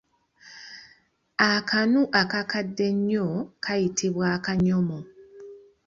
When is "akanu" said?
1.49-2.01